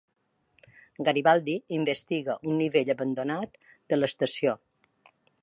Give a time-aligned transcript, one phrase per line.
[1.09, 3.61] Garibaldi investiga un nivell abandonat
[3.93, 4.59] de l'estació.